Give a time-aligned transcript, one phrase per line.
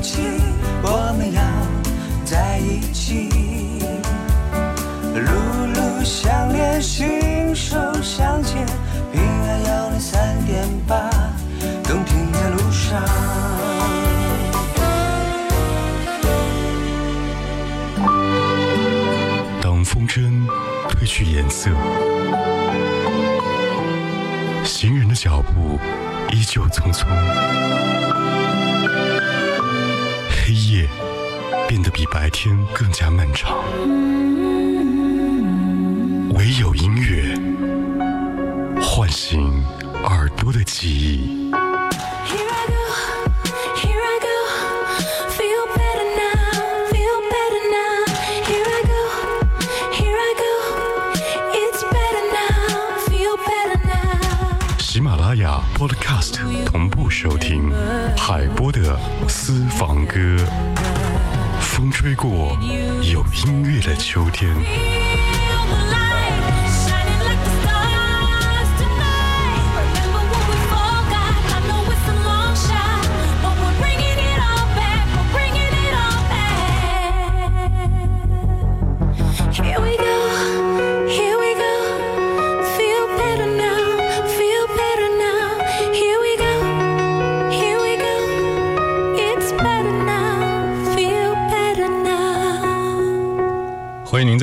[0.00, 0.22] 起，
[0.82, 1.42] 我们要
[2.24, 3.28] 在一起。
[5.14, 5.30] 路
[5.74, 8.66] 路相连，心手相牵，
[9.12, 11.10] 平安幺零三点八，
[11.84, 13.02] 动听在路上。
[19.62, 20.46] 当风筝
[20.88, 21.70] 褪去颜色，
[24.64, 25.80] 行人的脚步
[26.30, 27.06] 依旧匆匆，
[31.76, 33.54] 变得比白天更加漫长。
[36.30, 37.38] 唯有音乐
[38.80, 39.62] 唤醒
[40.04, 41.52] 耳朵的记忆。
[54.78, 57.70] 喜马拉雅 Podcast 同步收听
[58.16, 60.95] 海波的私房歌。
[61.76, 62.58] 风吹过
[63.02, 64.50] 有音乐的秋天。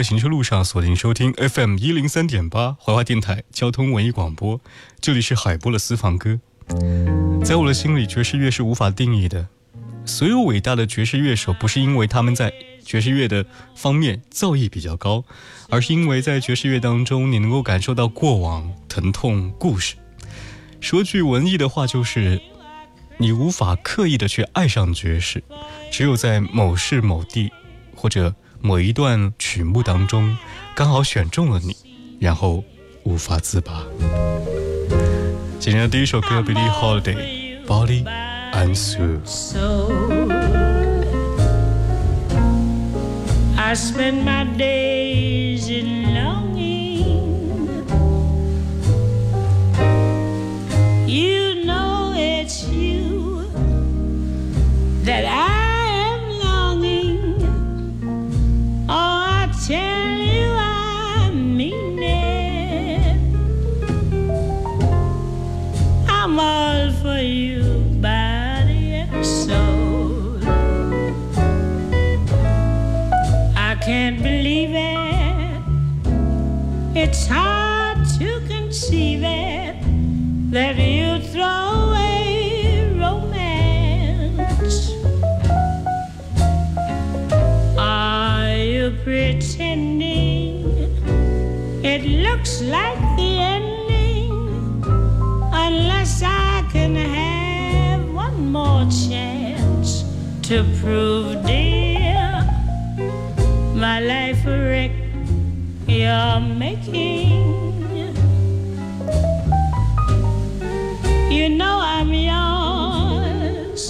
[0.00, 4.58] 在行车路上锁定收听 FM 一零三点八怀化电台交通文艺广播，
[4.98, 6.40] 这里是海波的私房歌。
[7.44, 9.46] 在我的心里，爵士乐是无法定义的。
[10.06, 12.50] 所有伟大的爵士乐手，不是因为他们在
[12.82, 15.22] 爵士乐的方面造诣比较高，
[15.68, 19.96] 而是因为在爵士乐当中，你能够感受到过往、疼痛、故事。
[20.80, 22.40] 说句文艺的话，就是
[23.18, 25.44] 你无法刻意的去爱上爵士，
[25.92, 27.52] 只有在某事某地
[27.94, 30.36] 或者某一段曲目当中，
[30.74, 31.74] 刚好选中了你，
[32.20, 32.62] 然后
[33.04, 33.82] 无法自拔。
[35.58, 38.04] 今天的第一首歌 Billy Holiday，《Body
[38.52, 39.20] and Soul。
[43.56, 44.89] I spend my day
[73.90, 75.62] can't believe it.
[76.94, 79.74] It's hard to conceive it
[80.52, 84.76] that you throw away romance.
[87.76, 90.54] Are you pretending
[91.82, 93.90] it looks like the ending?
[95.52, 100.04] unless I can have one more chance
[100.42, 101.49] to prove,
[106.10, 107.30] you're making.
[111.30, 113.82] You know I'm yours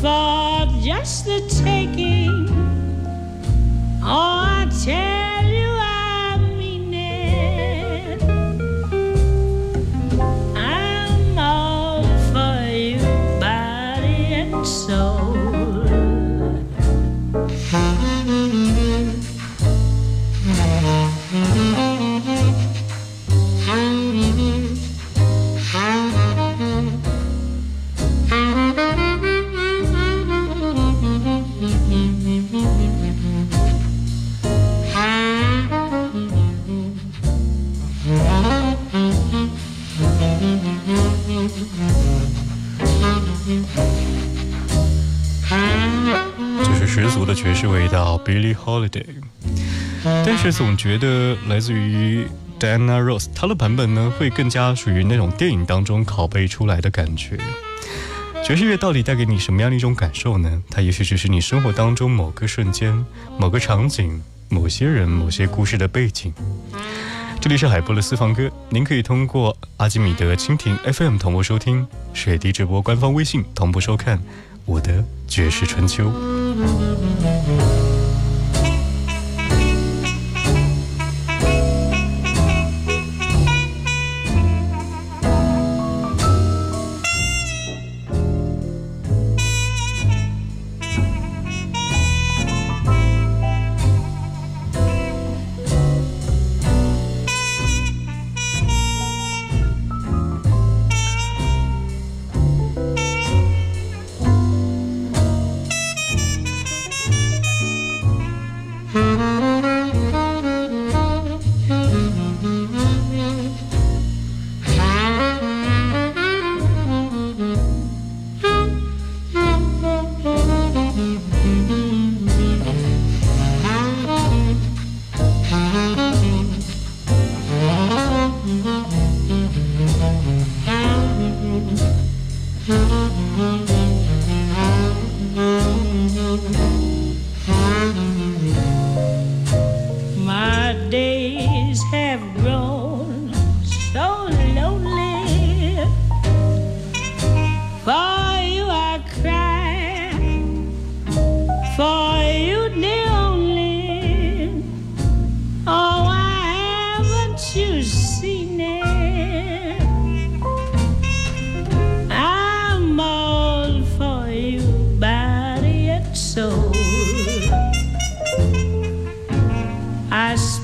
[0.00, 2.21] for just the taking.
[46.64, 49.04] 这是十足的爵士味道，Billie Holiday。
[50.04, 52.26] 但是总觉得来自于
[52.58, 57.38] Diana Ross，她的版本呢会更加属于那种电影当中拷贝出来的感觉。
[58.44, 60.62] 爵士乐到底带给你什么样的一种感受呢？
[60.70, 63.04] 它也许只是你生活当中某个瞬间、
[63.38, 66.34] 某个场景、某些人、某些故事的背景。
[67.42, 71.84] 这里是海波的私房歌，您可以通过阿基米德蜻蜓 FM 同步收听，
[72.14, 74.22] 水滴直播官方微信同步收看
[74.64, 76.04] 我的绝世春秋。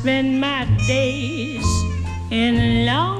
[0.00, 1.64] Spend my days
[2.30, 3.17] in longing,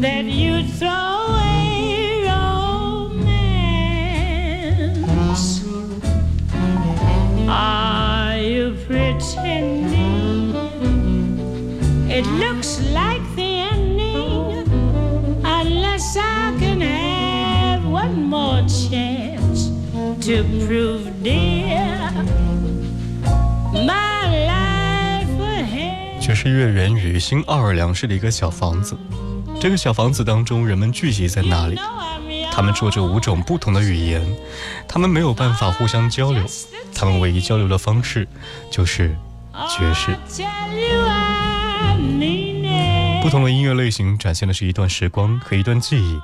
[0.00, 3.24] that you'd throw away romance.
[7.48, 10.08] Are you pretending?
[12.10, 14.66] It looks like the ending,
[15.44, 19.70] unless I can have one more chance
[20.26, 20.97] to prove,
[26.38, 26.44] ahead.
[26.44, 28.96] 爵士乐源于新奥尔良市的一个小房子，
[29.60, 31.76] 这个小房子当中，人们聚集在那里，
[32.52, 34.24] 他们说着五种不同的语言，
[34.86, 36.44] 他们没有办法互相交流，
[36.94, 38.28] 他们唯一交流的方式
[38.70, 39.16] 就是
[39.68, 40.16] 爵士。
[43.20, 46.20] 不同的音乐类型展现的是一段时光和一段记忆。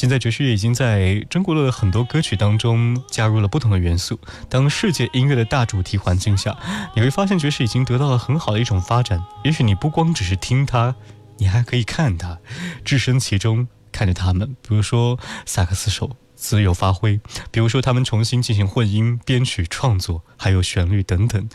[0.00, 4.18] 现在爵士乐已经在中国的很多歌曲当中加入了不同的元素。
[4.48, 6.56] 当世界音乐的大主题环境下，
[6.96, 9.22] 你会发现爵士已经得到了很好的一种发展。
[9.44, 10.94] 也许你不光只是听它，
[11.36, 12.38] 你还可以看它，
[12.82, 14.56] 置身其中，看着他们。
[14.66, 17.20] 比如说萨克斯手自由发挥，
[17.50, 21.46] 比如说他们重新进行混音、编曲、创作，还有旋律等等。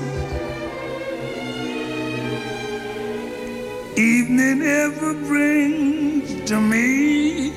[3.97, 7.52] Evening ever brings to me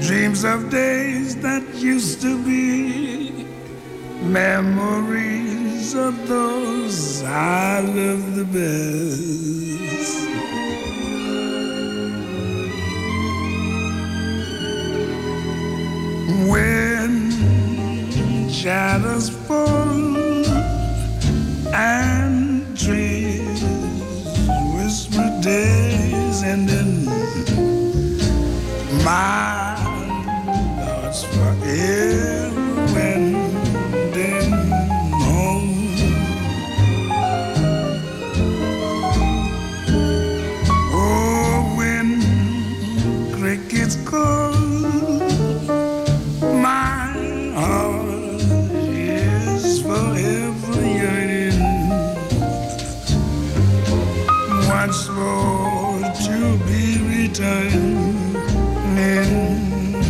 [0.00, 3.46] dreams of days that used to be
[4.22, 9.50] memories of those I love the best.
[16.50, 17.30] When
[18.50, 20.46] shadows fall
[21.74, 23.62] and trees
[24.74, 26.79] whisper days ending,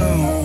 [0.01, 0.40] alone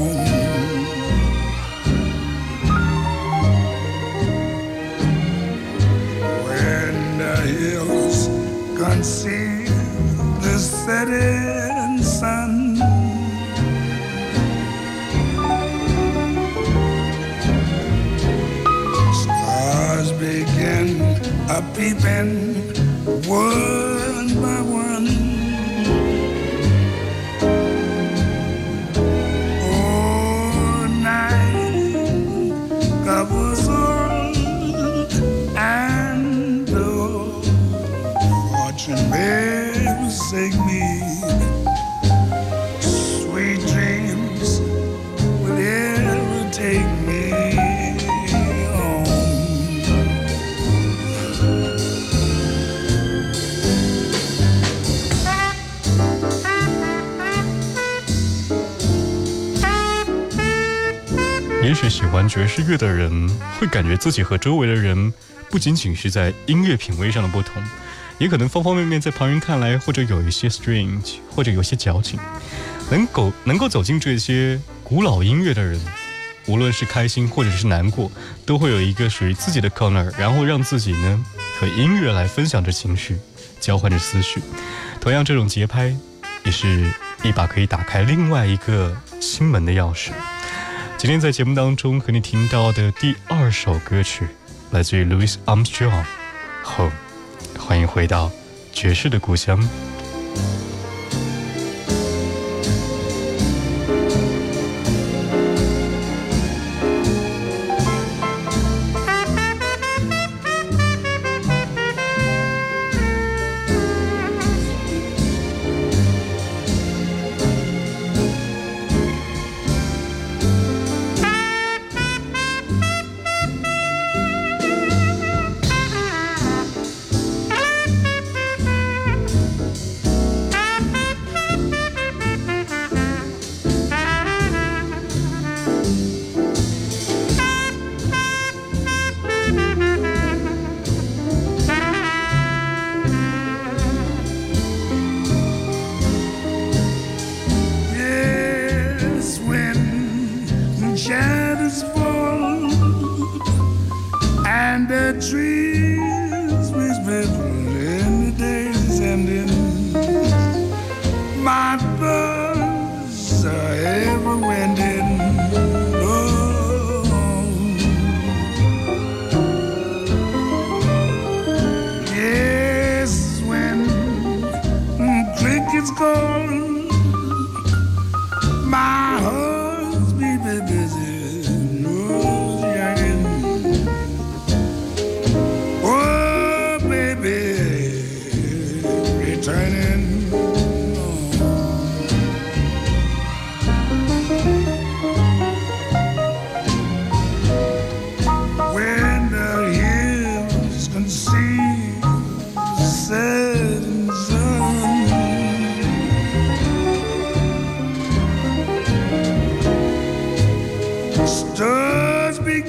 [61.63, 63.27] 也许喜欢爵士乐的人，
[63.59, 65.11] 会感觉自己和周围的人
[65.49, 67.61] 不仅仅是在音乐品味上的不同。
[68.17, 72.19] 也可能方方面面在旁人看来或者有一些 strange，或者有些矫情。
[72.91, 75.81] 能够能够走进这些古老音乐的人，
[76.45, 78.11] 无论是开心或者是难过，
[78.45, 81.25] 都会有一个属于自己的 corner，然后让自己呢
[81.59, 83.17] 和音乐来分享着情绪，
[83.59, 84.39] 交换着思绪。
[85.01, 85.95] 同样，这种节拍
[86.43, 86.93] 也是
[87.23, 90.11] 一把可以打开另外一个心门的钥匙。
[90.95, 94.27] 今天在节目当中和你听到的第二首歌曲，
[94.69, 95.89] 来自于 Louis Armstrong，
[96.61, 96.85] 《吼》，
[97.57, 98.31] 欢迎回到
[98.71, 99.59] 爵士的故乡。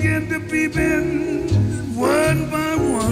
[0.03, 1.03] get the people
[1.97, 3.07] one by one.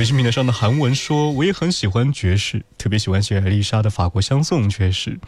[0.00, 5.20] 微信平台上的韩文说，我也很喜欢爵士，特别喜欢写艾丽莎的法国香颂爵士，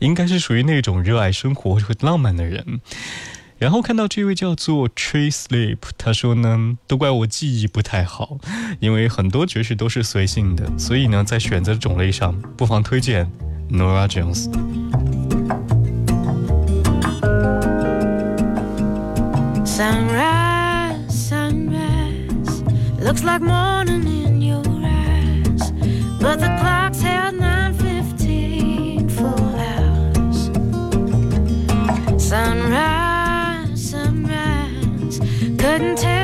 [0.00, 2.82] 应该是属于那种热爱生活和浪漫的人。
[3.56, 8.36] 然后看到这位叫做 Tree Sleep，他说呢，都怪我记忆不太好，
[8.80, 13.26] 因为很多爵士都是随性的，所以呢，在选择种类上，不妨推荐
[13.70, 14.50] Nora Jones。
[23.08, 25.72] Looks like morning in your eyes,
[26.20, 30.50] but the clock's held 9:15 full hours.
[32.22, 35.20] Sunrise, sunrise,
[35.56, 36.17] couldn't tempt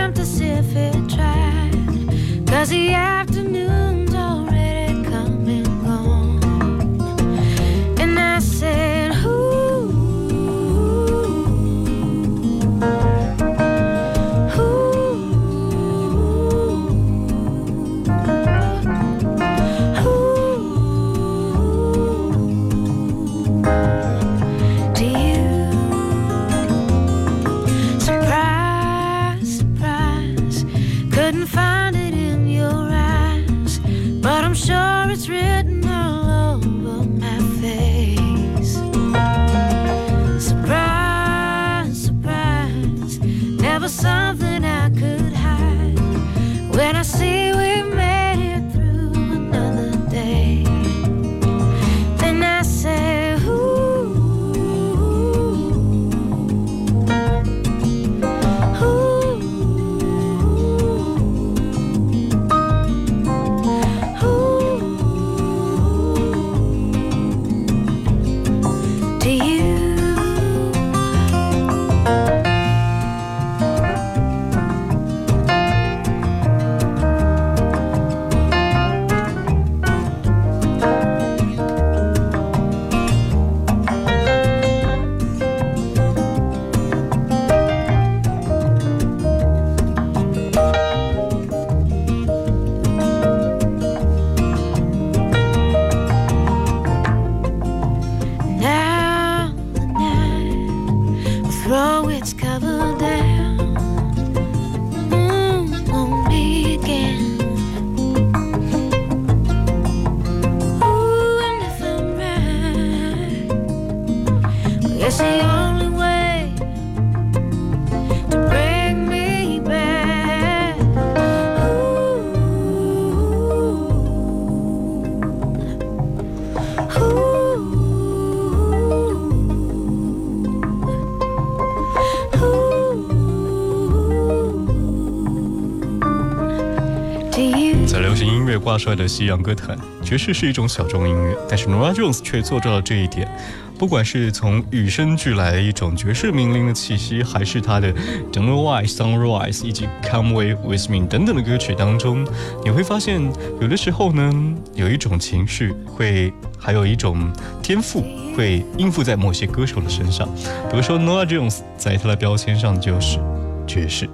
[138.74, 143.30] 挂帅的西洋歌坛，爵士是一种小众音乐，但是 Nora Jones 却做到了这一点。
[143.78, 147.92] 不管是从与生俱来的一种爵士命令的气息，还是他的
[148.32, 152.26] 《Don't Know Why》《Sunrise》以及《Come Away With Me》等等的歌曲当中，
[152.64, 153.22] 你会发现，
[153.60, 154.32] 有的时候呢，
[154.74, 158.04] 有一种情绪会，还有一种天赋
[158.36, 160.28] 会应付在某些歌手的身上。
[160.68, 163.20] 比如说 Nora Jones 在他的标签上就是
[163.68, 164.10] 爵士。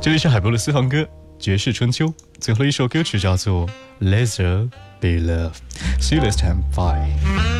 [0.00, 1.02] 这里是海波的私房歌
[1.38, 2.06] 《绝世春秋》，
[2.40, 3.68] 最后一首歌曲叫做
[4.00, 4.68] 《Laser
[5.00, 5.52] Be Love》。
[6.00, 6.62] See you next time.
[6.74, 7.55] Bye.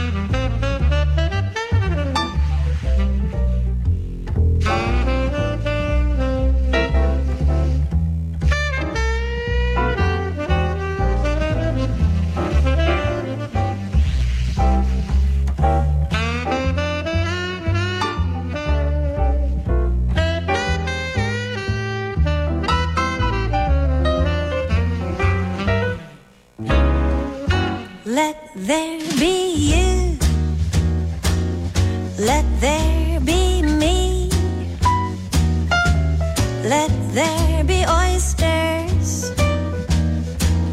[37.16, 39.30] There be oysters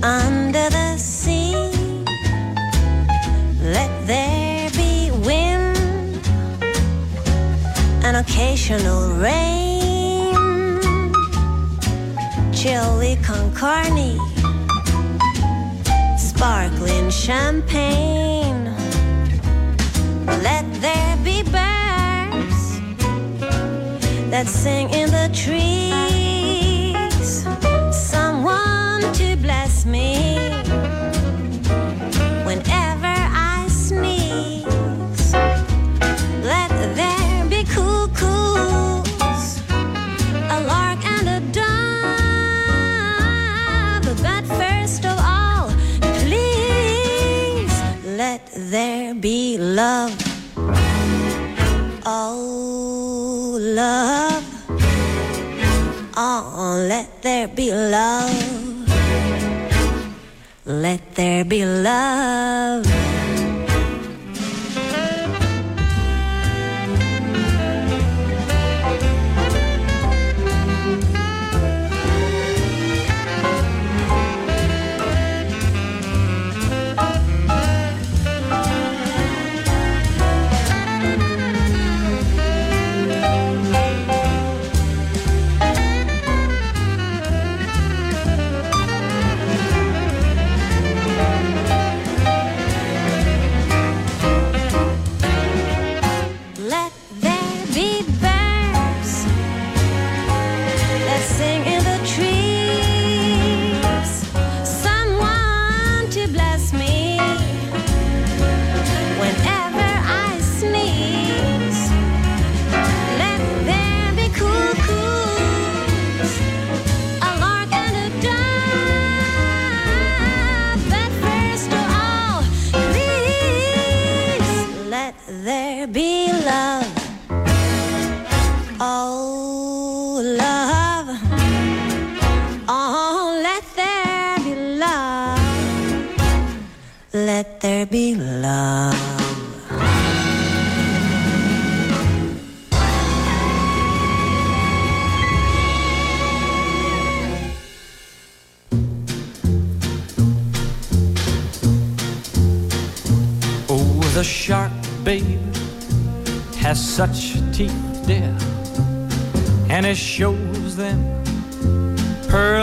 [0.03, 1.53] under the sea.
[3.62, 6.19] Let there be wind,
[8.03, 10.36] an occasional rain,
[12.51, 14.19] chili con carne
[16.17, 18.65] sparkling champagne.
[20.43, 22.82] Let there be birds
[24.29, 26.22] that sing in the trees.
[29.13, 30.83] To bless me?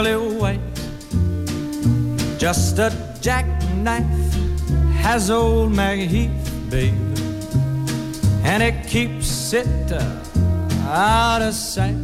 [0.03, 0.59] Pearly white.
[2.37, 4.33] Just a jackknife
[4.95, 6.93] has old Maggie Heath, babe,
[8.43, 10.01] and it keeps it uh,
[10.87, 11.95] out of sight.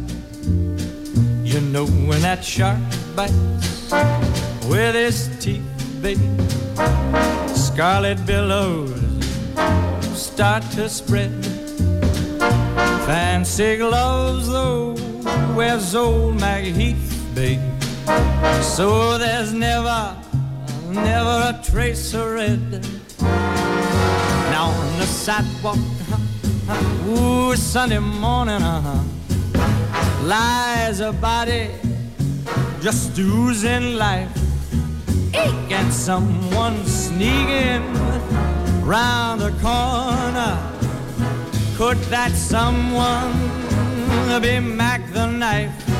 [1.42, 2.78] You know when that shark
[3.16, 3.92] bites
[4.66, 5.64] with his teeth,
[6.00, 6.20] babe
[7.54, 8.92] scarlet billows
[10.14, 11.32] start to spread.
[13.06, 14.94] Fancy gloves, though,
[15.56, 17.77] wears old Maggie Heath, babe.
[18.62, 20.16] So there's never,
[20.88, 22.86] never a trace of red.
[23.20, 25.76] Now on the sidewalk,
[27.06, 29.02] ooh, Sunday morning, uh-huh,
[30.24, 31.68] lies a body
[32.80, 34.30] just oozing life.
[35.28, 37.82] Eek, and someone sneaking
[38.84, 40.56] round the corner.
[41.76, 43.32] Could that someone
[44.40, 45.97] be Mac the knife?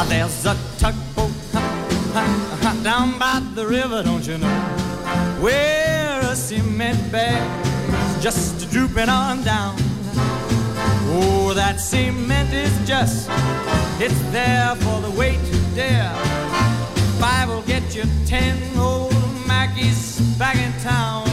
[0.00, 1.32] Ah, there's a tugboat
[2.84, 4.58] down by the river, don't you know?
[5.40, 9.74] Where a cement bag is just drooping on down.
[11.10, 13.28] Oh, that cement is just,
[13.98, 15.40] it's there for the weight
[15.74, 16.12] dear.
[17.18, 19.12] Five will get you ten old
[19.48, 21.26] Mackies back in town.